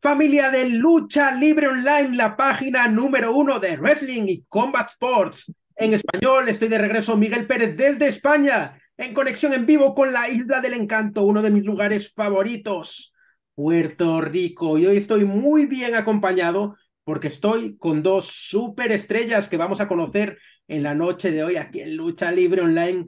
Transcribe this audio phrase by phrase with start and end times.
[0.00, 5.52] Familia de Lucha Libre Online, la página número uno de Wrestling y Combat Sports.
[5.76, 10.26] En español, estoy de regreso, Miguel Pérez, desde España, en conexión en vivo con la
[10.30, 13.12] Isla del Encanto, uno de mis lugares favoritos,
[13.54, 14.78] Puerto Rico.
[14.78, 20.38] Y hoy estoy muy bien acompañado porque estoy con dos superestrellas que vamos a conocer
[20.66, 23.04] en la noche de hoy aquí en Lucha Libre Online.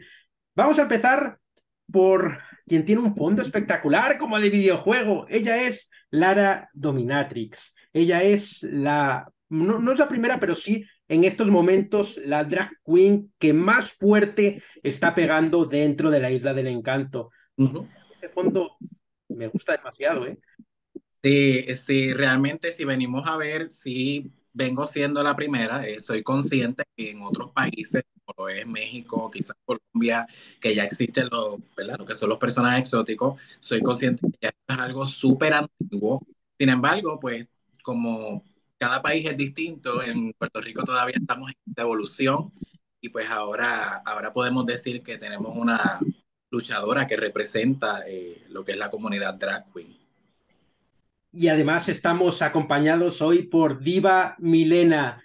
[0.54, 1.38] Vamos a empezar
[1.92, 5.26] por quien tiene un fondo espectacular como de videojuego.
[5.28, 7.74] Ella es Lara Dominatrix.
[7.92, 13.32] Ella es la, no, es la primera, pero sí en estos momentos la drag queen
[13.38, 17.30] que más fuerte está pegando dentro de la Isla del Encanto.
[18.14, 18.76] Ese fondo
[19.28, 20.38] me gusta demasiado, ¿eh?
[21.22, 26.84] Sí, sí, realmente si venimos a ver, sí vengo siendo la primera, eh, soy consciente
[26.96, 28.02] que en otros países,
[28.36, 30.26] lo es México, quizás Colombia,
[30.60, 31.98] que ya existen los, ¿verdad?
[31.98, 36.26] lo que son los personajes exóticos, soy consciente que es algo súper antiguo.
[36.58, 37.46] Sin embargo, pues
[37.82, 38.44] como
[38.78, 42.52] cada país es distinto, en Puerto Rico todavía estamos en esta evolución
[43.00, 46.00] y pues ahora, ahora podemos decir que tenemos una
[46.50, 49.96] luchadora que representa eh, lo que es la comunidad drag queen.
[51.32, 55.24] Y además estamos acompañados hoy por Diva Milena,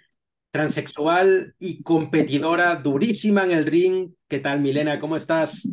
[0.50, 4.14] transexual y competidora durísima en el ring.
[4.28, 4.98] ¿Qué tal, Milena?
[4.98, 5.68] ¿Cómo estás?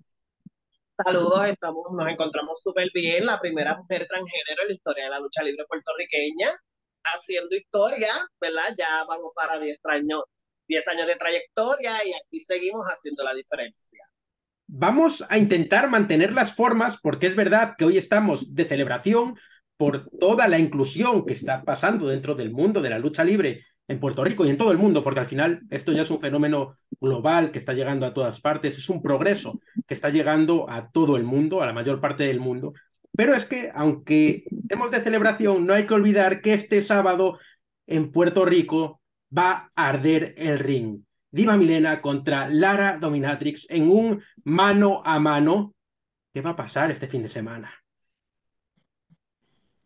[1.04, 3.26] Saludos, estamos, nos encontramos súper bien.
[3.26, 6.52] La primera mujer transgénero en la historia de la lucha libre puertorriqueña,
[7.04, 8.74] haciendo historia, ¿verdad?
[8.78, 10.24] Ya vamos para 10 años,
[10.68, 14.00] 10 años de trayectoria y aquí seguimos haciendo la diferencia.
[14.68, 19.36] Vamos a intentar mantener las formas porque es verdad que hoy estamos de celebración,
[19.78, 24.00] por toda la inclusión que está pasando dentro del mundo de la lucha libre en
[24.00, 26.78] Puerto Rico y en todo el mundo, porque al final esto ya es un fenómeno
[27.00, 31.18] global que está llegando a todas partes, es un progreso que está llegando a todo
[31.18, 32.74] el mundo, a la mayor parte del mundo.
[33.16, 37.40] Pero es que, aunque estemos de celebración, no hay que olvidar que este sábado
[37.88, 39.02] en Puerto Rico
[39.36, 41.02] va a arder el ring.
[41.32, 45.74] Diva Milena contra Lara Dominatrix en un mano a mano.
[46.34, 47.85] ¿Qué va a pasar este fin de semana?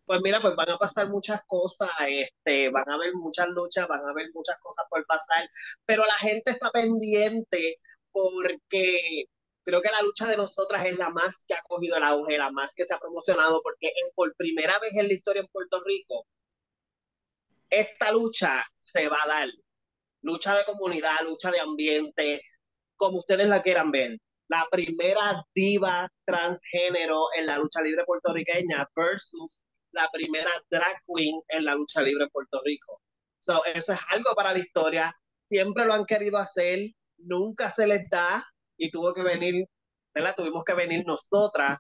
[0.10, 4.02] Pues mira, pues van a pasar muchas cosas, este, van a haber muchas luchas, van
[4.04, 5.48] a haber muchas cosas por pasar,
[5.86, 7.78] pero la gente está pendiente
[8.12, 9.26] porque
[9.64, 12.50] creo que la lucha de nosotras es la más que ha cogido el auge, la
[12.50, 16.26] más que se ha promocionado, porque por primera vez en la historia en Puerto Rico,
[17.70, 19.50] esta lucha se va a dar.
[20.24, 22.42] Lucha de comunidad, lucha de ambiente,
[22.96, 24.18] como ustedes la quieran ver.
[24.48, 29.60] La primera diva transgénero en la lucha libre puertorriqueña versus
[29.92, 33.02] la primera drag queen en la lucha libre en Puerto Rico.
[33.40, 35.16] So, eso es algo para la historia.
[35.48, 36.80] Siempre lo han querido hacer,
[37.18, 38.44] nunca se les da
[38.78, 39.66] y tuvo que venir,
[40.14, 40.36] ¿verdad?
[40.36, 41.80] Tuvimos que venir nosotras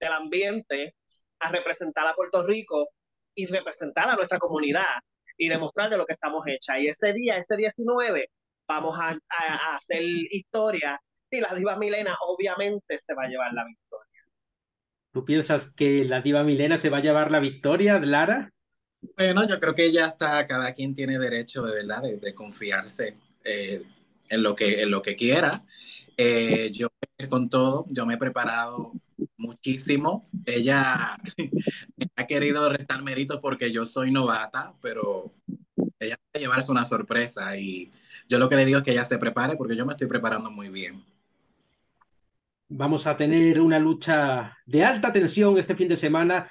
[0.00, 0.94] del ambiente
[1.40, 2.88] a representar a Puerto Rico
[3.34, 5.00] y representar a nuestra comunidad
[5.36, 6.78] y demostrar de lo que estamos hechas.
[6.78, 8.30] Y ese día, ese 19,
[8.68, 11.00] vamos a, a hacer historia
[11.30, 13.89] y la diva Milena obviamente se va a llevar la victoria.
[15.12, 18.52] ¿Tú piensas que la diva Milena se va a llevar la victoria, Lara?
[19.16, 23.82] Bueno, yo creo que ya está, cada quien tiene derecho de verdad de, confiarse eh,
[24.28, 25.64] en, lo que, en lo que quiera.
[26.16, 26.88] Eh, yo
[27.28, 28.92] con todo, yo me he preparado
[29.36, 30.28] muchísimo.
[30.46, 31.16] Ella
[32.16, 35.32] ha querido restar méritos porque yo soy novata, pero
[35.98, 37.90] ella va a llevarse una sorpresa y
[38.28, 40.50] yo lo que le digo es que ella se prepare porque yo me estoy preparando
[40.50, 41.02] muy bien.
[42.72, 46.48] Vamos a tener una lucha de alta tensión este fin de semana.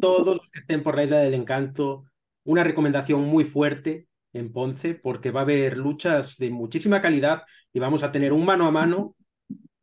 [0.00, 2.06] Todos los que estén por la Isla del Encanto,
[2.42, 7.78] una recomendación muy fuerte en Ponce, porque va a haber luchas de muchísima calidad y
[7.78, 9.14] vamos a tener un mano a mano,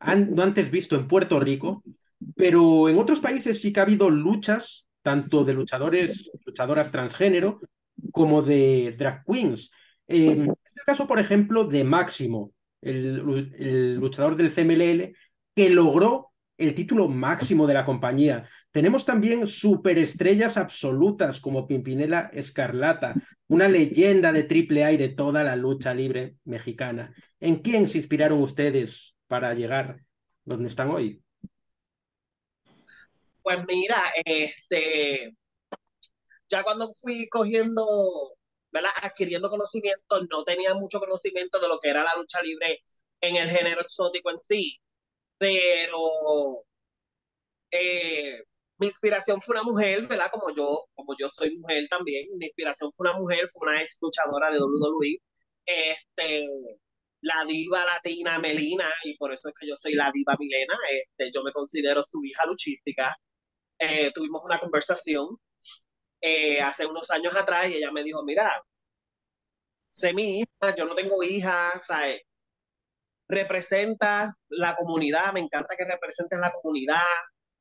[0.02, 1.84] no antes visto en Puerto Rico,
[2.36, 7.62] pero en otros países sí que ha habido luchas, tanto de luchadores, luchadoras transgénero,
[8.12, 9.72] como de drag queens.
[10.06, 15.16] En el caso, por ejemplo, de Máximo, el, el luchador del CMLL,
[15.58, 18.48] que logró el título máximo de la compañía.
[18.70, 23.16] Tenemos también superestrellas absolutas como Pimpinela Escarlata,
[23.48, 27.12] una leyenda de triple y de toda la lucha libre mexicana.
[27.40, 30.00] ¿En quién se inspiraron ustedes para llegar
[30.46, 31.24] donde están hoy?
[33.42, 35.36] Pues mira, este,
[36.48, 37.84] ya cuando fui cogiendo,
[38.72, 38.92] ¿verdad?
[39.02, 42.84] adquiriendo conocimiento, no tenía mucho conocimiento de lo que era la lucha libre
[43.22, 44.80] en el género exótico en sí
[45.38, 46.64] pero
[47.72, 48.44] eh,
[48.78, 50.30] mi inspiración fue una mujer, ¿verdad?
[50.32, 53.98] Como yo, como yo soy mujer también, mi inspiración fue una mujer, fue una ex
[54.02, 55.18] luchadora de WWE,
[55.66, 56.48] este,
[57.22, 61.32] la diva latina Melina, y por eso es que yo soy la diva Milena, este,
[61.34, 63.16] yo me considero su hija luchística.
[63.80, 65.38] Eh, tuvimos una conversación
[66.22, 68.64] eh, hace unos años atrás y ella me dijo, mira,
[69.88, 72.22] sé mi hija, yo no tengo hija, ¿sabes?
[73.28, 77.02] Representa la comunidad, me encanta que representes la comunidad,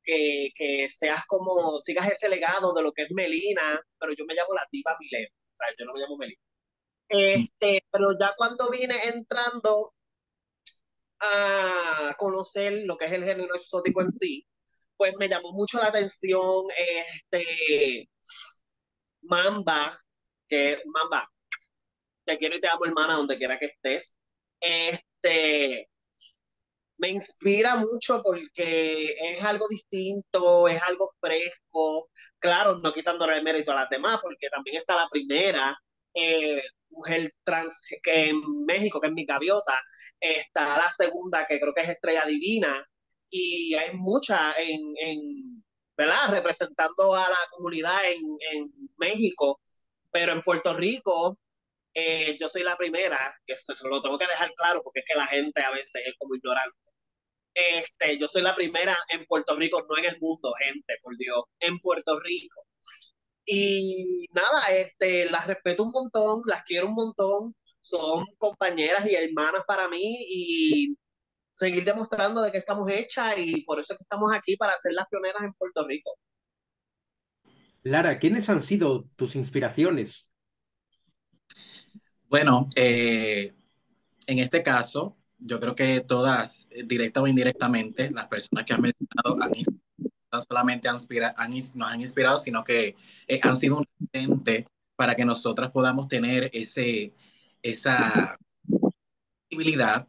[0.03, 4.33] que, que, seas como, sigas este legado de lo que es Melina, pero yo me
[4.33, 6.41] llamo la diva Milena, o sea, yo no me llamo Melina.
[7.09, 9.93] Este, pero ya cuando vine entrando
[11.19, 14.45] a conocer lo que es el género exótico en sí,
[14.97, 18.09] pues me llamó mucho la atención este
[19.21, 19.99] Mamba,
[20.47, 21.29] que Mamba,
[22.25, 24.15] te quiero y te amo hermana donde quiera que estés.
[24.59, 25.89] Este
[26.97, 32.09] me inspira mucho porque es algo distinto, es algo fresco,
[32.39, 35.77] claro, no quitándole el mérito a las demás, porque también está la primera,
[36.13, 39.79] eh, mujer trans que en México, que es mi gaviota,
[40.19, 42.83] está la segunda, que creo que es Estrella Divina,
[43.29, 45.63] y hay mucha en, en
[45.97, 46.29] ¿verdad?
[46.29, 48.21] Representando a la comunidad en,
[48.51, 49.61] en México,
[50.11, 51.37] pero en Puerto Rico
[51.99, 55.17] eh, yo soy la primera, que se, lo tengo que dejar claro porque es que
[55.17, 56.77] la gente a veces es como ignorante.
[57.55, 61.45] Este, yo soy la primera en Puerto Rico, no en el mundo, gente, por Dios,
[61.59, 62.67] en Puerto Rico.
[63.47, 69.63] Y nada, este, las respeto un montón, las quiero un montón, son compañeras y hermanas
[69.65, 70.95] para mí y
[71.55, 74.93] seguir demostrando de que estamos hechas y por eso es que estamos aquí para ser
[74.93, 76.11] las pioneras en Puerto Rico.
[77.81, 80.26] Lara, ¿quiénes han sido tus inspiraciones?
[82.29, 83.53] Bueno, eh,
[84.27, 89.41] en este caso, yo creo que todas, directa o indirectamente, las personas que han mencionado
[89.41, 89.51] han
[90.31, 90.97] no solamente han,
[91.37, 92.95] han, nos han inspirado, sino que
[93.27, 97.13] eh, han sido un referente para que nosotras podamos tener ese,
[97.61, 98.37] esa
[99.49, 100.07] posibilidad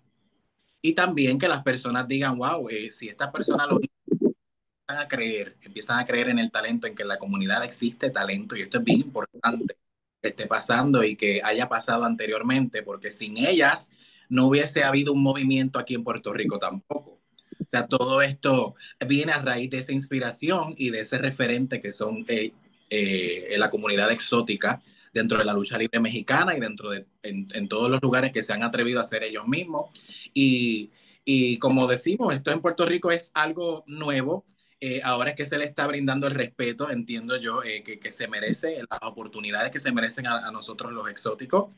[0.83, 5.57] y también que las personas digan, wow, eh, si esta persona lo empiezan a creer,
[5.63, 8.79] empiezan a creer en el talento, en que en la comunidad existe talento y esto
[8.79, 9.77] es bien importante
[10.23, 13.91] esté pasando y que haya pasado anteriormente, porque sin ellas
[14.29, 17.19] no hubiese habido un movimiento aquí en Puerto Rico tampoco.
[17.61, 18.75] O sea, todo esto
[19.07, 22.53] viene a raíz de esa inspiración y de ese referente que son eh,
[22.91, 24.83] eh, la comunidad exótica
[25.13, 28.53] dentro de la lucha libre mexicana y dentro de en, todos los lugares que se
[28.53, 29.91] han atrevido a hacer ellos mismos.
[30.33, 30.91] Y,
[31.25, 34.45] y como decimos, esto en Puerto Rico es algo nuevo.
[34.81, 38.79] Eh, ahora que se le está brindando el respeto, entiendo yo, que, que, se merece,
[38.89, 41.71] las oportunidades que se merecen a, a nosotros los exóticos.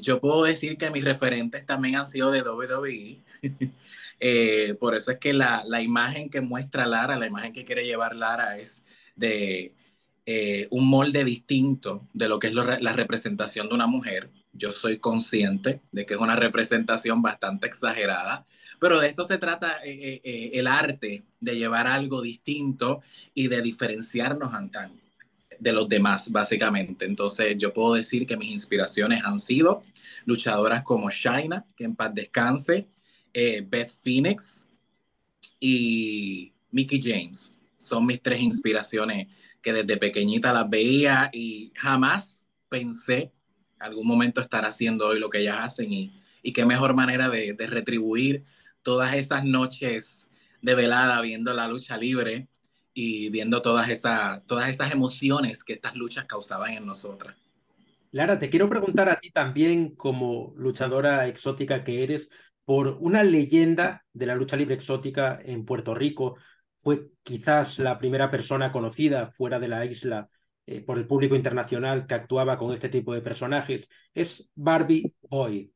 [0.00, 3.22] yo puedo decir que mis referentes también han sido de WWE.
[4.24, 7.84] Eh, por eso es que la, la, imagen que muestra Lara, la imagen que quiere
[7.84, 8.84] llevar Lara es
[9.16, 9.74] de
[10.26, 14.30] eh, un molde distinto de lo que es la representación de una mujer.
[14.52, 18.46] Yo soy consciente de que es una representación bastante exagerada,
[18.82, 23.00] pero de esto se trata eh, el arte de llevar algo distinto
[23.32, 24.50] y de diferenciarnos
[25.60, 27.04] de los demás, básicamente.
[27.04, 29.84] Entonces, yo puedo decir que mis inspiraciones han sido
[30.24, 32.88] luchadoras como Shaina, que en paz descanse,
[33.32, 34.68] eh, Beth Phoenix
[35.60, 37.60] y Mickey James.
[37.76, 39.28] Son mis tres inspiraciones
[39.62, 43.30] que desde pequeñita las veía y jamás pensé
[43.78, 47.54] algún momento estar haciendo hoy lo que ellas hacen y, y qué mejor manera de,
[47.68, 48.44] retribuir
[48.82, 50.30] todas esas noches
[50.60, 52.48] de velada viendo la lucha libre
[52.94, 57.36] y viendo todas, esas todas esas emociones que estas luchas causaban en nosotras.
[58.12, 62.28] Lara, te quiero preguntar a ti también, como luchadora exótica que eres,
[62.64, 66.36] por una leyenda de la lucha libre exótica en Puerto Rico.
[66.78, 70.28] Fue quizás la primera persona conocida fuera de la isla
[70.66, 73.88] eh, por el público internacional que actuaba con este tipo de personajes.
[74.14, 75.72] Es Barbie Boy.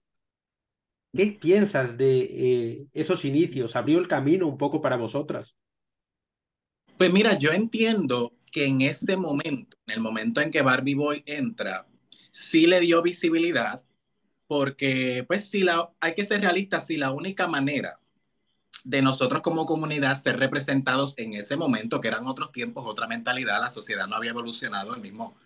[1.16, 3.74] ¿Qué piensas de eh, esos inicios?
[3.74, 5.56] ¿Abrió el camino un poco para vosotras?
[6.98, 11.22] Pues mira, yo entiendo que en este momento, en el momento en que Barbie Boy
[11.26, 11.86] entra,
[12.30, 13.82] sí le dio visibilidad
[14.46, 17.98] porque pues si la, hay que ser realistas, si la única manera
[18.84, 23.60] de nosotros como comunidad ser representados en ese momento, que eran otros tiempos, otra mentalidad,
[23.60, 25.36] la sociedad no había evolucionado el mismo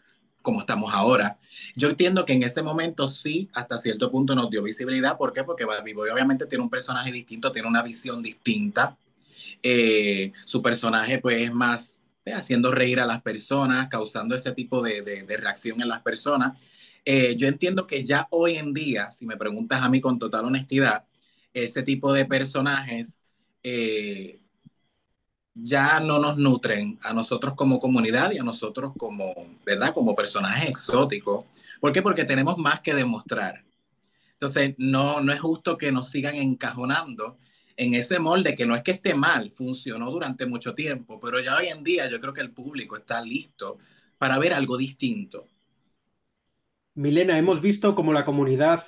[0.43, 1.39] como estamos ahora.
[1.77, 5.17] Yo entiendo que en ese momento sí, hasta cierto punto nos dio visibilidad.
[5.17, 5.45] ¿Por qué?
[5.45, 8.97] Porque Barbie Boy obviamente tiene un personaje distinto, tiene una visión distinta.
[9.63, 14.83] Eh, su personaje pues es más eh, haciendo reír a las personas, causando ese tipo
[14.83, 16.59] de, de, reacción en las personas.
[17.05, 20.47] Eh, yo entiendo que ya hoy en día, si me preguntas a mí con total
[20.47, 21.05] honestidad,
[21.53, 23.19] ese tipo de personajes
[25.55, 29.93] ya no nos nutren a nosotros como comunidad y a nosotros como, ¿verdad?
[29.93, 31.45] Como personajes exóticos.
[31.81, 32.03] ¿Por qué?
[32.03, 33.65] Porque tenemos más que demostrar.
[34.33, 37.39] Entonces, no, no es justo que nos sigan encajonando
[37.77, 41.57] en ese molde que no es que esté mal, funcionó durante mucho tiempo, pero ya
[41.57, 43.79] hoy en día yo creo que el público está listo
[44.19, 45.47] para ver algo distinto.
[46.95, 48.85] Milena, hemos visto cómo la comunidad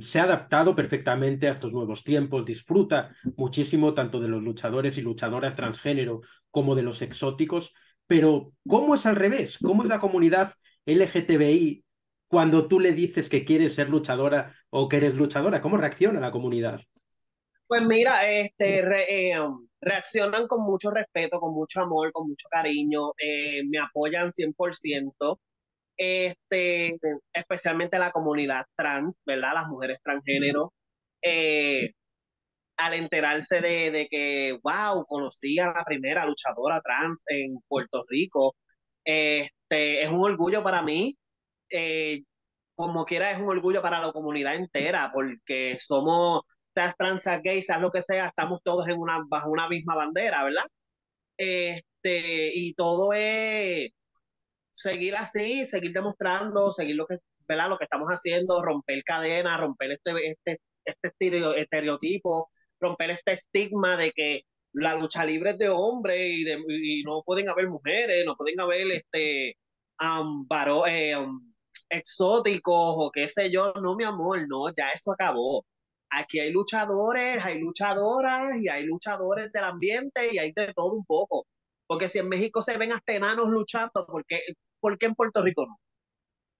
[0.00, 5.02] se ha adaptado perfectamente a estos nuevos tiempos, disfruta muchísimo tanto de los luchadores y
[5.02, 7.74] luchadoras transgénero como de los exóticos,
[8.06, 9.58] pero ¿cómo es al revés?
[9.58, 10.54] ¿Cómo es la comunidad
[10.86, 11.84] LGTBI
[12.28, 15.60] cuando tú le dices que quieres ser luchadora o que eres luchadora?
[15.60, 16.80] ¿Cómo reacciona la comunidad?
[17.66, 23.10] Pues mira, este, eh, um, reaccionan con mucho respeto, con mucho amor, con mucho cariño,
[23.18, 25.40] eh, me apoyan 100%,
[25.96, 26.96] este,
[27.32, 29.54] especialmente la comunidad trans, ¿verdad?
[29.54, 30.72] Las mujeres transgénero.
[31.22, 31.92] Eh,
[32.78, 38.54] al enterarse de, de, que, wow, conocí a la primera luchadora trans en Puerto Rico,
[39.04, 41.16] este, es un orgullo para mí.
[42.74, 46.42] como quiera, es un orgullo para la comunidad entera, porque somos
[46.74, 49.94] seas trans, seas gay, seas lo que sea, estamos todos en una, bajo una misma
[49.96, 50.66] bandera, ¿verdad?
[51.38, 53.90] Este, y todo es
[54.76, 57.18] seguir así, seguir demostrando, seguir lo que,
[57.48, 57.68] ¿verdad?
[57.70, 64.12] Lo que estamos haciendo, romper cadenas, romper este, este, este estereotipo, romper este estigma de
[64.12, 64.42] que
[64.72, 66.44] la lucha libre es de hombres y,
[67.00, 69.56] y no pueden haber mujeres, no pueden haber este
[70.00, 71.54] um, um,
[71.90, 75.64] exóticos o qué sé yo, no mi amor, no, ya eso acabó
[76.10, 81.04] aquí hay luchadores, hay luchadoras y hay luchadores del ambiente y hay de todo un
[81.04, 81.46] poco.
[81.86, 84.40] Porque si en México se ven hasta enanos luchando, ¿por qué,
[84.86, 85.74] ¿por qué en Puerto Rico no?
[85.74, 85.78] O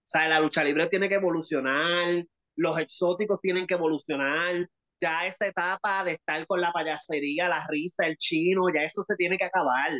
[0.03, 2.25] sea, la lucha libre tiene que evolucionar,
[2.57, 4.67] los exóticos tienen que evolucionar,
[4.99, 9.15] ya esa etapa de estar con la payasería, la risa, el chino, ya eso se
[9.15, 9.91] tiene que acabar.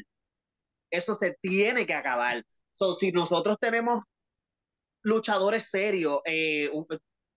[0.91, 2.43] Eso se tiene que acabar.
[2.73, 4.03] So, si nosotros tenemos
[5.03, 6.69] luchadores serios, eh,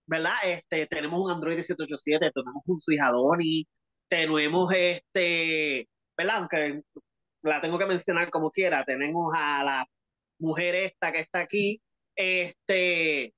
[0.07, 0.35] ¿verdad?
[0.43, 3.65] Este, tenemos un Android 787, tenemos un Suijadoni,
[4.09, 6.37] tenemos este, ¿verdad?
[6.39, 6.83] Aunque
[7.43, 9.87] la tengo que mencionar como quiera, tenemos a la
[10.41, 11.83] mujer esta que está aquí,
[12.17, 13.35] este,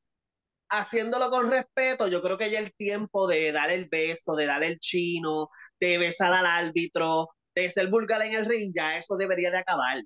[0.71, 4.63] haciéndolo con respeto, yo creo que ya el tiempo de dar el beso, de dar
[4.65, 5.49] el chino,
[5.81, 10.03] de besar al árbitro, de ser vulgar en el ring, ya eso debería de acabar.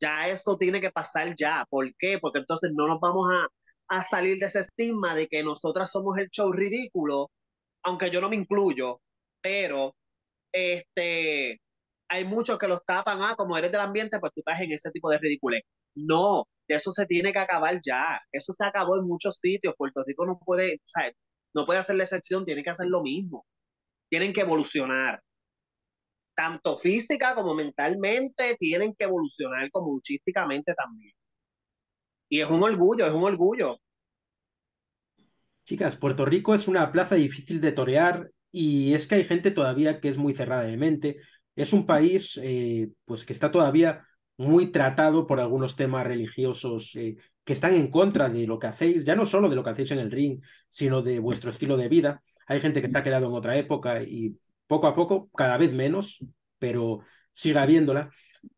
[0.00, 1.64] Ya eso tiene que pasar ya.
[1.70, 2.18] ¿Por qué?
[2.18, 3.48] Porque entonces no nos vamos a,
[3.98, 7.30] a salir de ese estigma de que nosotras somos el show ridículo,
[7.82, 9.00] aunque yo no me incluyo,
[9.40, 9.94] pero
[10.52, 11.60] este,
[12.08, 14.90] hay muchos que los tapan, ah, como eres del ambiente, pues tú estás en ese
[14.90, 15.62] tipo de ridiculez.
[15.94, 18.20] No, eso se tiene que acabar ya.
[18.30, 19.74] Eso se acabó en muchos sitios.
[19.76, 20.80] Puerto Rico no puede,
[21.54, 23.46] no puede hacer la excepción, tiene que hacer lo mismo.
[24.08, 25.20] Tienen que evolucionar.
[26.34, 31.14] Tanto física como mentalmente, tienen que evolucionar como luchísticamente también.
[32.28, 33.78] Y es un orgullo, es un orgullo.
[35.64, 40.00] Chicas, Puerto Rico es una plaza difícil de torear y es que hay gente todavía
[40.00, 41.20] que es muy cerrada de mente.
[41.56, 47.16] Es un país eh, pues que está todavía muy tratado por algunos temas religiosos eh,
[47.44, 49.90] que están en contra de lo que hacéis, ya no solo de lo que hacéis
[49.92, 52.22] en el ring, sino de vuestro estilo de vida.
[52.46, 54.36] Hay gente que está quedado en otra época y
[54.66, 56.24] poco a poco, cada vez menos,
[56.58, 57.00] pero
[57.32, 58.10] sigue habiéndola.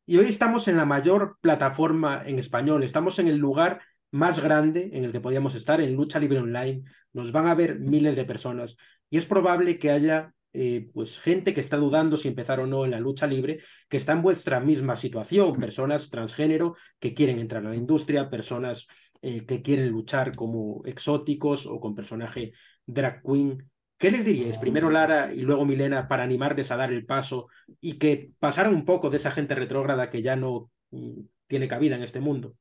[0.06, 4.90] Y hoy estamos en la mayor plataforma en español, estamos en el lugar más grande
[4.92, 6.82] en el que podíamos estar, en Lucha Libre Online.
[7.12, 8.76] Nos van a ver miles de personas
[9.10, 12.84] y es probable que haya eh, pues gente que está dudando si empezar o no
[12.84, 17.64] en la lucha libre, que está en vuestra misma situación, personas transgénero que quieren entrar
[17.64, 18.88] a la industria, personas
[19.22, 22.54] eh, que quieren luchar como exóticos o con personaje
[22.86, 24.58] drag queen ¿Qué les diríais?
[24.58, 27.46] Primero Lara y luego Milena para animarles a dar el paso
[27.80, 31.94] y que pasaran un poco de esa gente retrógrada que ya no mm, tiene cabida
[31.94, 32.56] en este mundo.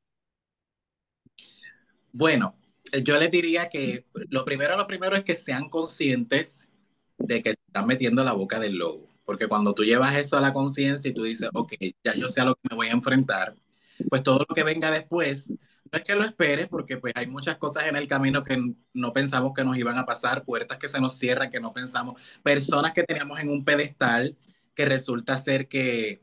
[2.12, 2.60] Bueno,
[2.92, 6.72] eh, yo les diría que lo primero, lo primero es que sean conscientes
[7.18, 9.08] de que se están metiendo la boca del lobo.
[9.26, 12.42] Porque cuando tú llevas eso a la conciencia y tú dices, ok, ya yo sé
[12.42, 13.56] a lo que me voy a enfrentar,
[14.10, 15.54] pues todo lo que venga después
[15.92, 18.58] no es que lo espere, porque pues hay muchas cosas en el camino que
[18.94, 22.22] no pensamos que nos iban a pasar, puertas que se nos cierran que no pensamos,
[22.44, 24.38] personas que teníamos en un pedestal
[24.76, 26.22] que resulta ser que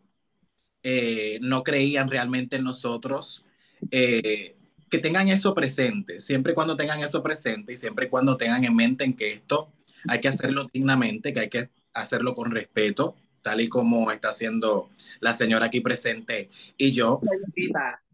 [0.83, 3.45] eh, no creían realmente en nosotros.
[3.91, 4.57] Eh,
[4.91, 8.65] que tengan eso presente, siempre y cuando tengan eso presente y siempre y cuando tengan
[8.65, 9.73] en mente en que esto
[10.09, 14.91] hay que hacerlo dignamente, que hay que hacerlo con respeto, tal y como está haciendo
[15.21, 17.21] la señora aquí presente y yo.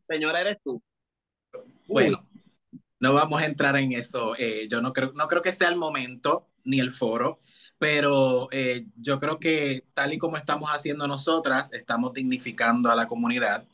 [0.02, 0.82] Señora, eres tú.
[1.86, 2.26] Bueno,
[2.98, 4.34] no vamos a entrar en eso.
[4.38, 7.40] Eh, yo no creo, no creo que sea el momento ni el foro,
[7.78, 13.06] pero eh, yo creo que tal y como estamos haciendo nosotras, estamos dignificando a la
[13.06, 13.64] comunidad.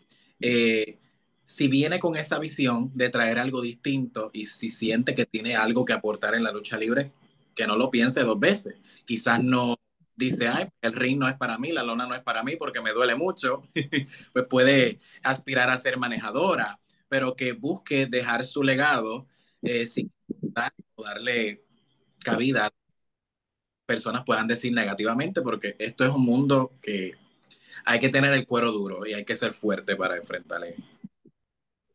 [0.40, 0.98] Eh,
[1.44, 5.84] si viene con esa visión de traer algo distinto y si siente que tiene algo
[5.84, 7.12] que aportar en la lucha libre,
[7.56, 8.76] que no lo piense dos veces.
[9.04, 9.74] Quizás no,
[10.14, 12.80] dice, ay, el ring no es para mí, la lona no es para mí porque
[12.80, 13.62] me duele mucho,
[14.32, 19.26] pues puede aspirar a ser manejadora, pero que busque dejar su legado
[19.62, 20.12] eh, sin
[20.96, 21.64] darle
[22.22, 22.70] cabida
[23.86, 27.14] personas puedan decir negativamente, porque esto es un mundo que
[27.84, 30.74] hay que tener el cuero duro y hay que ser fuerte para enfrentarle.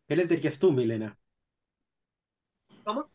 [0.08, 1.18] ¿Qué les dirías tú, Milena?
[2.84, 3.10] ¿Cómo?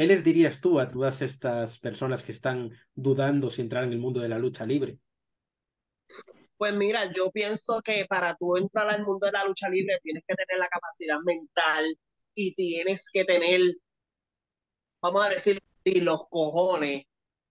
[0.00, 3.98] ¿Qué les dirías tú a todas estas personas que están dudando si entrar en el
[3.98, 4.98] mundo de la lucha libre?
[6.56, 10.24] Pues mira, yo pienso que para tú entrar al mundo de la lucha libre tienes
[10.26, 11.84] que tener la capacidad mental
[12.32, 13.60] y tienes que tener,
[15.02, 17.02] vamos a decir, los cojones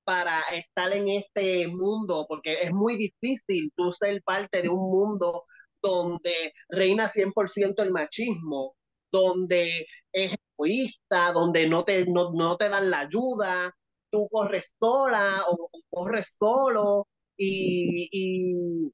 [0.03, 5.43] para estar en este mundo, porque es muy difícil tú ser parte de un mundo
[5.83, 8.75] donde reina 100% el machismo,
[9.11, 13.73] donde es egoísta, donde no te, no, te dan la ayuda,
[14.11, 18.91] tú corres sola o, corres solo y, y o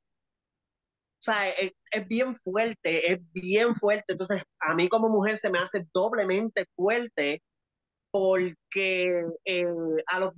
[1.19, 4.13] sea, es, es, bien fuerte, es bien fuerte.
[4.13, 7.41] Entonces, a mí como mujer se me hace doblemente fuerte
[8.15, 9.65] porque eh,
[10.07, 10.33] a, los,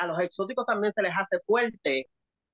[0.00, 2.06] a los exóticos también se les hace fuerte,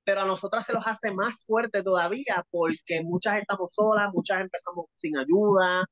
[0.04, 4.87] pero a nosotras se los hace más fuerte todavía porque muchas estamos solas, muchas empezamos
[4.97, 5.85] sin ayuda,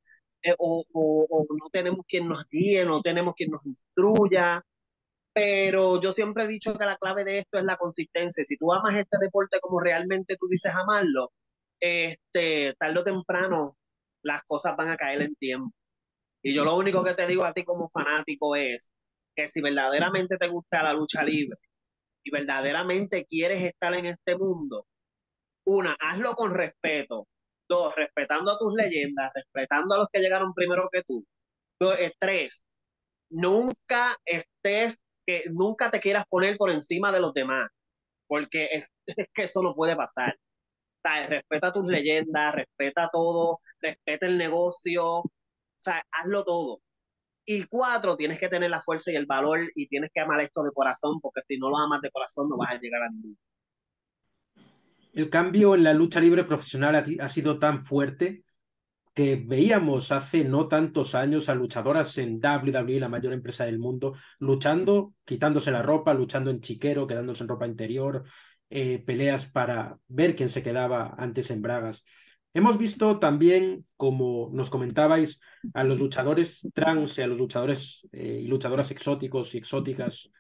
[0.43, 4.63] eh, o, o, no tenemos quien nos guíe, no tenemos quien nos instruya.
[5.35, 8.45] Pero yo siempre he dicho que la clave de esto es la consistencia.
[8.45, 11.33] Si tú amas este deporte como realmente tú dices amarlo,
[11.81, 13.77] este, tarde o temprano
[14.23, 15.75] las cosas van a caer en tiempo.
[16.43, 18.93] Y yo lo único que te digo a ti como fanático es
[19.35, 21.59] que si verdaderamente te gusta la lucha libre
[22.25, 24.87] y verdaderamente quieres estar en este mundo,
[25.65, 27.29] una, hazlo con respeto.
[27.97, 31.25] Respetando a tus leyendas, respetando a los que llegaron primero que tú.
[31.81, 32.65] Eh, tres,
[33.31, 37.69] nunca estés, que nunca te quieras poner por encima de los demás,
[38.27, 38.87] porque es,
[39.35, 40.37] que eso no puede pasar.
[41.29, 45.33] Respeta tus leyendas, respeta todo, respeta el negocio, o
[45.77, 46.81] sea, hazlo todo.
[47.47, 50.63] Y cuatro, tienes que tener la fuerza y el valor y tienes que amar esto
[50.63, 53.37] de corazón, porque si no lo amas de corazón no vas a llegar a ningún.
[55.13, 58.45] El cambio en la lucha libre profesional ha, sido tan fuerte
[59.15, 64.15] que veíamos hace no tantos años a luchadoras en WWE, la mayor empresa del mundo,
[64.39, 68.25] luchando, quitándose la ropa, luchando en chiquero, quedándose en ropa interior,
[68.71, 72.05] eh, peleas para ver quién se quedaba antes en bragas.
[72.55, 75.41] Hemos visto también, como nos comentabais,
[75.75, 80.31] a los luchadores trans y a los luchadores eh, y luchadoras exóticos y exóticas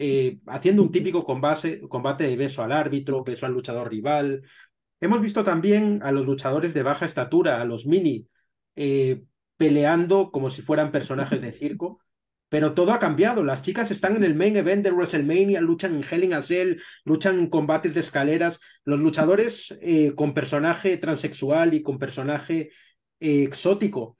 [0.00, 4.44] eh, haciendo un típico combate, de beso al árbitro, beso al luchador rival.
[5.00, 8.28] Hemos visto también a los luchadores de baja estatura, a los mini,
[8.76, 9.24] eh,
[9.56, 12.00] peleando como si fueran personajes de circo.
[12.48, 13.42] Pero todo ha cambiado.
[13.42, 16.80] Las chicas están en el main event de WrestleMania, luchan en Hell in a Cell,
[17.04, 18.60] luchan en combates de escaleras.
[18.84, 22.70] Los luchadores eh, con personaje transexual y con personaje
[23.20, 24.17] exótico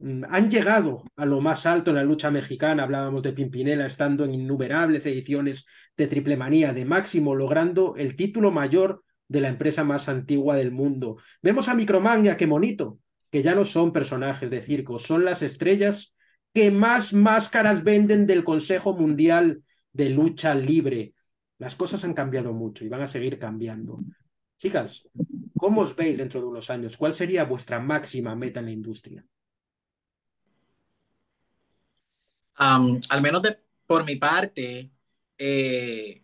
[0.00, 2.82] han llegado a lo más alto en la lucha mexicana.
[2.82, 8.50] Hablábamos de Pimpinela estando en innumerables ediciones de Triple Manía, de Máximo, logrando el título
[8.50, 11.16] mayor de la empresa más antigua del mundo.
[11.42, 12.98] Vemos a Micromania, qué bonito,
[13.30, 16.14] que ya no son personajes de circo, son las estrellas
[16.52, 21.14] que más máscaras venden del Consejo Mundial de Lucha Libre.
[21.58, 24.00] Las cosas han cambiado mucho y van a seguir cambiando.
[24.56, 25.08] Chicas,
[25.56, 26.96] ¿cómo os veis dentro de unos años?
[26.96, 29.24] ¿Cuál sería vuestra máxima meta en la industria?
[32.56, 33.42] Al menos
[33.86, 34.90] por mi parte,
[35.38, 36.22] eh,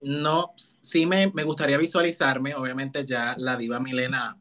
[0.00, 4.36] no, sí me, me, gustaría visualizarme, obviamente ya la diva Milena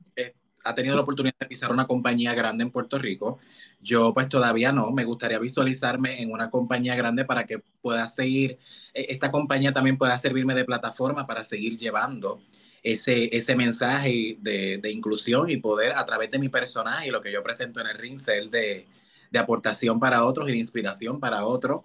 [0.63, 3.39] ha tenido la oportunidad de pisar una compañía grande en Puerto Rico.
[3.79, 8.59] Yo pues todavía no, me gustaría visualizarme en una compañía grande para que pueda seguir,
[8.93, 12.41] e, esta compañía también pueda servirme de plataforma para seguir llevando
[12.83, 17.21] ese, ese mensaje de, de inclusión y poder a través de mi personaje y lo
[17.21, 18.87] que yo presento en el ring ser de,
[19.31, 21.81] de aportación para otros y de inspiración para otros.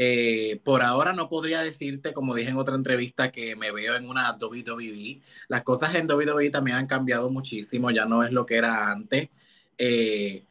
[0.00, 4.08] Eh, por ahora no podría decirte, como dije en otra entrevista, que me veo en
[4.08, 5.22] una WWE.
[5.48, 9.28] Las cosas en WWE también han cambiado muchísimo, ya no es lo que era antes.
[9.78, 10.44] Eh,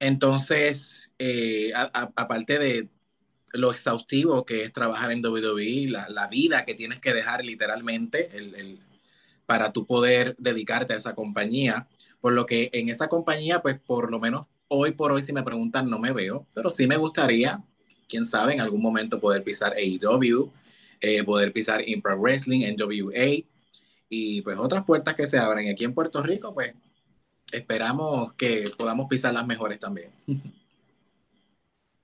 [0.00, 2.88] entonces, eh, aparte de
[3.52, 8.30] lo exhaustivo que es trabajar en WWE, la, vida que tienes que dejar literalmente
[9.46, 11.88] para tu poder dedicarte a esa compañía,
[12.20, 15.42] por lo que en esa compañía, pues por lo menos hoy por hoy, si me
[15.42, 17.62] preguntan, no me veo, pero sí me gustaría
[18.08, 20.50] quién sabe, en algún momento poder pisar AEW,
[21.00, 23.44] eh, poder pisar Impact Wrestling, NWA
[24.08, 25.68] y pues otras puertas que se abran.
[25.68, 26.74] Aquí en Puerto Rico, pues
[27.52, 30.10] esperamos que podamos pisar las mejores también.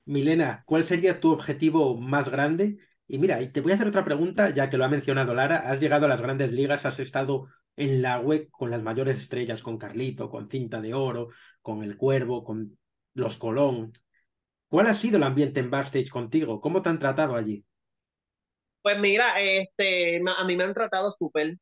[0.04, 4.04] Milena, ¿cuál sería tu objetivo más grande Y mira, y te voy a hacer otra
[4.04, 5.70] pregunta, ya que lo ha mencionado Lara.
[5.70, 9.62] Has llegado a las grandes ligas, has estado en la web con las mayores estrellas,
[9.62, 11.28] con Carlito, con Cinta de Oro,
[11.62, 12.78] con El Cuervo, con
[13.14, 13.92] los Colón.
[14.68, 16.60] ¿Cuál ha sido el ambiente en backstage contigo?
[16.60, 17.64] ¿Cómo te han tratado allí?
[18.82, 21.56] Pues mira, este, a mí me han tratado súper,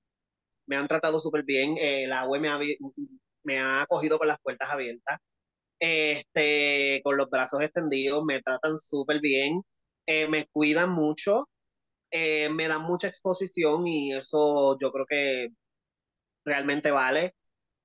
[0.66, 1.74] me han tratado súper bien.
[1.78, 2.58] Eh, la web me ha,
[3.42, 5.20] me ha acogido con las puertas abiertas,
[5.78, 9.62] este, con los brazos extendidos, me tratan súper bien,
[10.06, 11.48] eh, me cuidan mucho,
[12.10, 15.48] eh, me dan mucha exposición y eso yo creo que
[16.44, 17.34] realmente vale.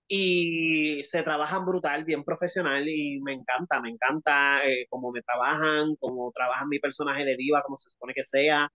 [0.08, 5.96] Y se trabajan brutal, bien profesional y me encanta, me encanta eh, cómo me trabajan,
[6.00, 8.70] cómo trabajan mi personaje de diva, como se supone que sea.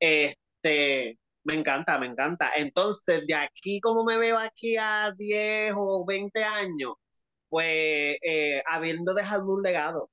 [0.00, 2.52] Este, me encanta, me encanta.
[2.56, 6.94] Entonces, de aquí, como me veo aquí a 10 o 20 años,
[7.48, 10.10] pues eh, habiendo dejado un legado,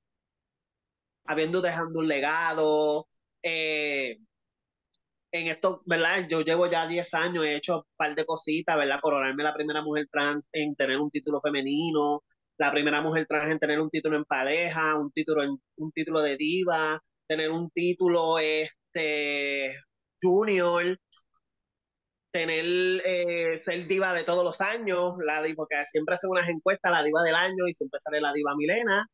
[1.24, 3.08] habiendo dejado un legado,
[3.42, 4.18] eh,
[5.32, 6.26] en esto, ¿verdad?
[6.28, 9.00] Yo llevo ya 10 años, he hecho un par de cositas, ¿verdad?
[9.00, 12.22] Coronarme la primera mujer trans en tener un título femenino,
[12.58, 16.20] la primera mujer trans en tener un título en pareja, un título en un título
[16.22, 19.76] de diva, tener un título este
[20.20, 20.98] junior,
[22.30, 22.64] tener
[23.04, 27.22] eh, ser diva de todos los años, la porque siempre hacen unas encuestas, la diva
[27.22, 29.06] del año y siempre sale la diva Milena.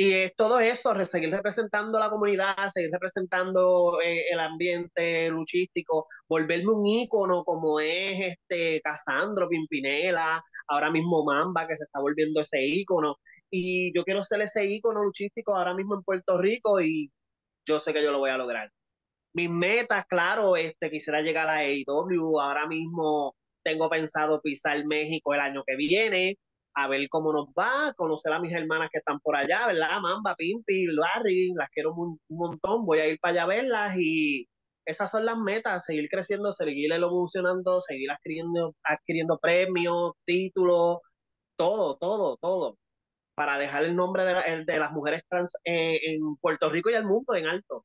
[0.00, 6.72] Y es todo eso, seguir representando la comunidad, seguir representando eh, el ambiente luchístico, volverme
[6.72, 12.64] un ícono como es este Casandro, Pimpinela, ahora mismo Mamba, que se está volviendo ese
[12.64, 13.16] ícono.
[13.50, 17.10] Y yo quiero ser ese ícono luchístico ahora mismo en Puerto Rico y
[17.66, 18.70] yo sé que yo lo voy a lograr.
[19.34, 23.34] Mis metas, claro, este, quisiera llegar a AEW, ahora mismo
[23.64, 26.38] tengo pensado pisar México el año que viene,
[26.78, 30.00] a ver cómo nos va, conocer a mis hermanas que están por allá, ¿verdad?
[30.00, 34.48] Mamba, Pimpi, Larry, las quiero un, montón, voy a ir para allá a verlas y
[34.84, 40.98] esas son las metas, seguir creciendo, seguir evolucionando, seguir adquiriendo, adquiriendo premios, títulos,
[41.56, 42.78] todo, todo, todo,
[43.34, 47.04] para dejar el nombre de, de las mujeres trans eh, en Puerto Rico y el
[47.04, 47.84] mundo en alto.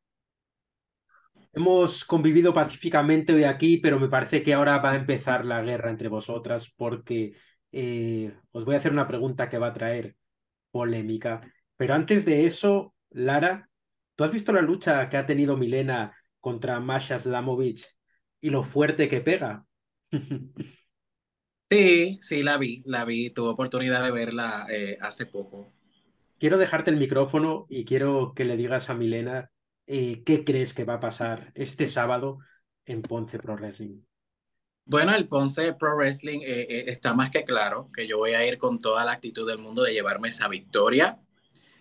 [1.52, 5.90] Hemos convivido pacíficamente hoy aquí, pero me parece que ahora va a empezar la guerra
[5.90, 7.34] entre vosotras porque
[7.74, 10.16] eh, os voy a hacer una pregunta que va a traer
[10.72, 11.42] polémica.
[11.78, 13.70] Pero antes de eso, Lara,
[14.16, 17.86] ¿tú has visto la lucha que ha tenido Milena contra Masha Slamovich
[18.42, 19.66] y lo fuerte que pega?
[21.70, 25.74] Sí, sí, la vi, la vi, tuve oportunidad de verla eh, hace poco.
[26.38, 29.50] Quiero dejarte el micrófono y quiero que le digas a Milena
[29.88, 32.38] eh, qué crees que va a pasar este sábado
[32.86, 34.02] en Ponce Pro Wrestling.
[34.86, 38.46] Bueno, el Ponce Pro Wrestling eh, eh, está más que claro que yo voy a
[38.46, 41.20] ir con toda la actitud del mundo de llevarme esa victoria.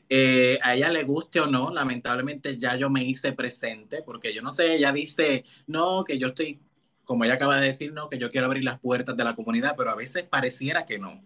[0.09, 4.43] Eh, a ella le guste o no, lamentablemente ya yo me hice presente, porque yo
[4.43, 6.61] no sé, ella dice, no, que yo estoy,
[7.05, 9.75] como ella acaba de decir, no, que yo quiero abrir las puertas de la comunidad,
[9.77, 11.25] pero a veces pareciera que no,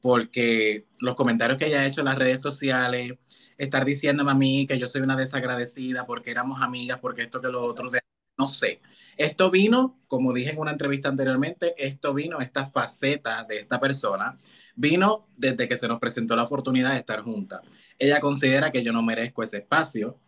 [0.00, 3.14] porque los comentarios que ella ha hecho en las redes sociales,
[3.58, 7.48] estar diciéndome a mí que yo soy una desagradecida porque éramos amigas, porque esto que
[7.48, 7.90] lo otro,
[8.38, 8.80] no sé.
[9.16, 14.38] Esto vino, como dije en una entrevista anteriormente, esto vino, esta faceta de esta persona,
[14.74, 17.60] vino desde que se nos presentó la oportunidad de estar juntas.
[17.98, 20.18] Ella considera que yo no merezco ese espacio,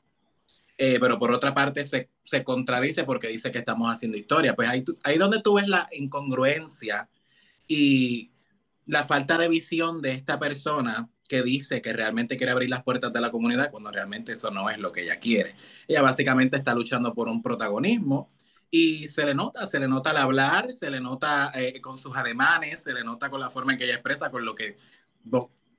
[0.76, 4.54] eh, pero por otra parte se, se, contradice porque dice que estamos haciendo historia.
[4.54, 7.08] Pues ahí, ahí donde tú ves la incongruencia
[7.66, 8.32] y
[8.86, 13.12] la falta de visión de esta persona que dice que realmente quiere abrir las puertas
[13.12, 15.54] de la comunidad cuando realmente eso no es lo que ella quiere.
[15.88, 18.30] Ella básicamente está luchando por un protagonismo
[18.70, 22.16] y se le nota, se le nota al hablar, se le nota eh, con sus
[22.16, 24.76] ademanes, se le nota con la forma en que ella expresa, con lo que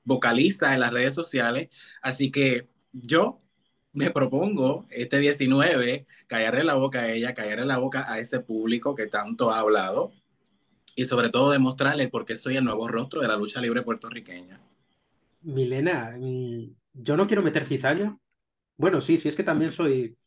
[0.04, 1.70] vocaliza en las redes sociales.
[2.02, 3.42] Así que yo
[3.94, 8.96] me propongo este 19 callarle la boca a ella, callarle la boca a ese público
[8.96, 10.12] que tanto ha hablado
[10.96, 14.60] y sobre todo demostrarle por qué soy el nuevo rostro de la lucha libre puertorriqueña.
[15.46, 18.18] Milena, mm, yo no quiero meter cizaña.
[18.78, 20.18] Bueno, sí, sí, es que también soy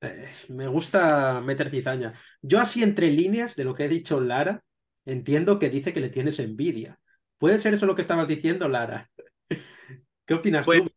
[0.00, 2.14] eh, me gusta meter cizaña.
[2.42, 4.62] Yo así entre líneas de lo que ha dicho Lara,
[5.04, 6.98] entiendo que dice que le tienes envidia.
[7.38, 9.10] ¿Puede ser eso lo que estabas diciendo, Lara?
[10.26, 10.90] ¿Qué opinas pues, tú?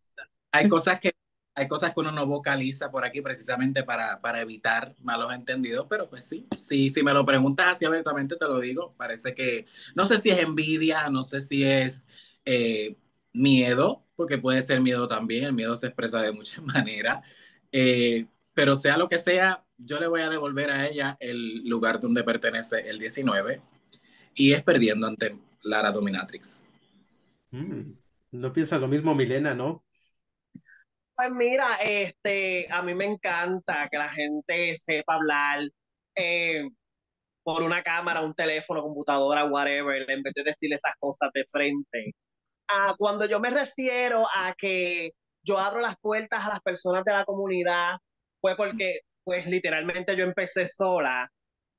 [0.52, 1.12] Hay cosas que
[1.56, 6.10] hay cosas que uno no vocaliza por aquí precisamente para, para evitar malos entendidos, pero
[6.10, 10.06] pues sí, sí, si me lo preguntas así abiertamente te lo digo, parece que no
[10.06, 12.08] sé si es envidia, no sé si es
[12.46, 12.96] eh,
[13.34, 17.26] miedo, porque puede ser miedo también, el miedo se expresa de muchas maneras,
[17.72, 22.00] eh, pero sea lo que sea, yo le voy a devolver a ella el lugar
[22.00, 23.62] donde pertenece el 19
[24.36, 26.66] y es perdiendo ante Lara Dominatrix.
[27.52, 27.94] Mm,
[28.32, 29.84] no piensas lo mismo, Milena, ¿no?
[31.16, 35.60] Pues mira, este, a mí me encanta que la gente sepa hablar
[36.16, 36.70] eh,
[37.44, 42.14] por una cámara, un teléfono, computadora, whatever, en vez de decir esas cosas de frente.
[42.70, 45.12] Ah, cuando yo me refiero a que
[45.44, 47.98] yo abro las puertas a las personas de la comunidad,
[48.42, 51.30] fue porque, pues literalmente yo empecé sola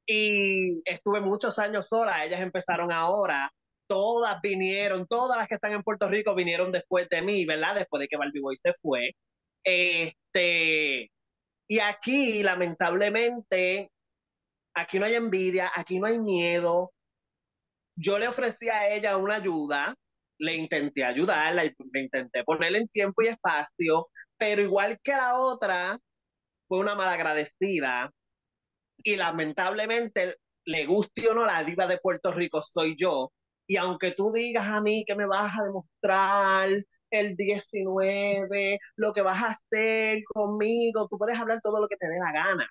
[0.07, 3.51] y estuve muchos años sola, ellas empezaron ahora,
[3.89, 7.77] todas vinieron, todas las que están en Puerto Rico vinieron después de mí, ¿verdad?
[7.77, 9.13] Después de que Barbie Boy se fue.
[9.65, 11.11] Este,
[11.69, 13.91] y aquí, lamentablemente,
[14.75, 16.93] aquí no hay envidia, aquí no hay miedo.
[17.97, 19.95] Yo le ofrecí a ella una ayuda,
[20.41, 25.99] le intenté ayudarla, le intenté ponerle en tiempo y espacio, pero igual que la otra,
[26.69, 28.11] fue una malagradecida
[29.03, 33.33] y lamentablemente, le guste o no, la diva de Puerto Rico soy yo.
[33.67, 36.69] Y aunque tú digas a mí que me vas a demostrar
[37.11, 42.09] el 19, lo que vas a hacer conmigo, tú puedes hablar todo lo que te
[42.09, 42.69] dé la gana.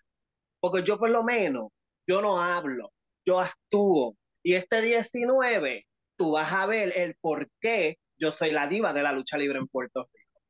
[0.59, 1.69] Porque yo por lo menos,
[2.07, 2.91] yo no hablo,
[3.25, 4.15] yo actúo.
[4.43, 5.85] Y este 19,
[6.19, 9.57] tú vas a ver el por qué yo soy la diva de la lucha libre
[9.57, 10.41] en Puerto Rico.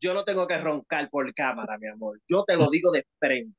[0.00, 2.18] Yo no tengo que roncar por cámara, mi amor.
[2.26, 3.54] Yo te lo digo de frente.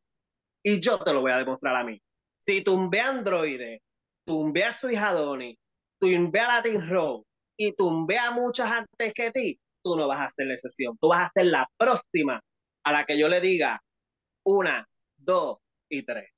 [0.63, 2.01] Y yo te lo voy a demostrar a mí.
[2.37, 3.83] Si tumbé a Androide,
[4.25, 5.55] tumbé a su hija Donny,
[5.99, 7.23] tumbé a Latin Row
[7.55, 10.97] y tumbé a muchas antes que ti, tú no vas a hacer la excepción.
[10.99, 12.41] Tú vas a ser la próxima
[12.83, 13.79] a la que yo le diga
[14.43, 16.30] una, dos y tres.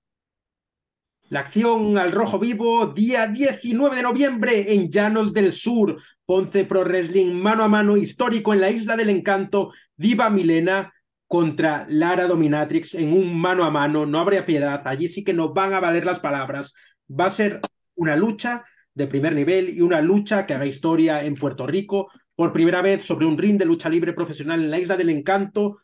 [1.33, 5.99] La acción al rojo vivo, día 19 de noviembre en Llanos del Sur.
[6.27, 9.71] Ponce Pro Wrestling, mano a mano histórico en la Isla del Encanto.
[9.97, 10.93] Diva Milena
[11.27, 14.05] contra Lara Dominatrix en un mano a mano.
[14.05, 14.83] No habría piedad.
[14.85, 16.75] Allí sí que no van a valer las palabras.
[17.09, 17.61] Va a ser
[17.95, 22.53] una lucha de primer nivel y una lucha que haga historia en Puerto Rico por
[22.53, 25.79] primera vez sobre un ring de lucha libre profesional en la Isla del Encanto.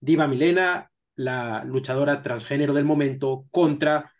[0.00, 4.11] Diva Milena, la luchadora transgénero del momento, contra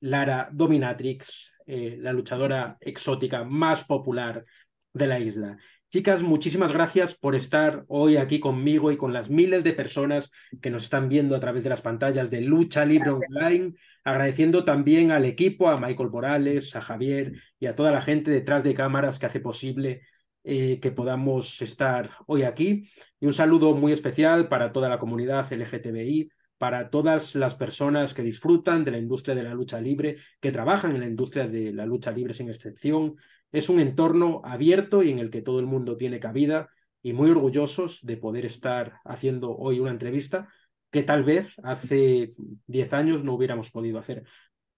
[0.00, 4.44] Lara Dominatrix, eh, la luchadora exótica más popular
[4.92, 5.58] de la isla.
[5.88, 10.30] Chicas, muchísimas gracias por estar hoy aquí conmigo y con las miles de personas
[10.62, 13.74] que nos están viendo a través de las pantallas de Lucha Libre Online.
[14.04, 18.62] Agradeciendo también al equipo, a Michael Morales, a Javier y a toda la gente detrás
[18.62, 20.02] de cámaras que hace posible
[20.44, 22.88] eh, que podamos estar hoy aquí.
[23.18, 26.30] Y un saludo muy especial para toda la comunidad LGTBI,
[26.60, 30.94] para todas las personas que disfrutan de la industria de la lucha libre, que trabajan
[30.94, 33.16] en la industria de la lucha libre sin excepción,
[33.50, 36.68] es un entorno abierto y en el que todo el mundo tiene cabida
[37.00, 40.50] y muy orgullosos de poder estar haciendo hoy una entrevista
[40.90, 42.34] que tal vez hace
[42.66, 44.24] 10 años no hubiéramos podido hacer.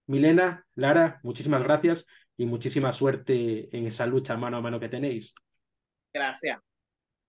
[0.07, 5.35] Milena, Lara, muchísimas gracias y muchísima suerte en esa lucha mano a mano que tenéis.
[6.15, 6.61] Gracias.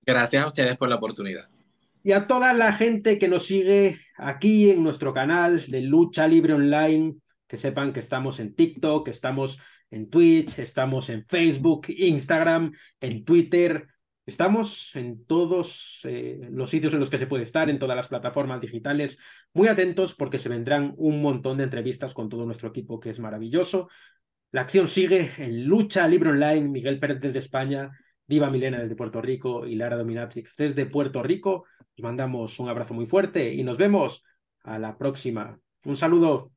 [0.05, 1.52] Gracias a ustedes por la oportunidad.
[2.05, 6.53] Y a toda la gente que nos sigue aquí en nuestro canal de Lucha Libre
[6.53, 7.15] Online,
[7.47, 9.57] que sepan que estamos en TikTok, que estamos
[9.89, 13.87] en Twitch, estamos en Facebook, Instagram, en Twitter,
[14.25, 18.09] estamos en todos eh, los sitios en los que se puede estar, en todas las
[18.09, 19.17] plataformas digitales.
[19.53, 23.19] Muy atentos porque se vendrán un montón de entrevistas con todo nuestro equipo que es
[23.19, 23.87] maravilloso.
[24.51, 27.91] La acción sigue en Lucha Libre Online, Miguel Pérez desde España,
[28.27, 31.65] Diva Milena desde Puerto Rico y Lara Dominatrix desde Puerto Rico.
[31.79, 34.23] Os mandamos un abrazo muy fuerte y nos vemos
[34.63, 35.59] a la próxima.
[35.85, 36.51] Un saludo.